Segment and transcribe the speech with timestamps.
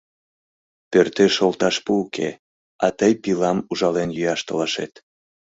[0.91, 2.29] Пӧртеш олташ пу уке,
[2.85, 4.93] а тый пилам ужален йӱаш толашет!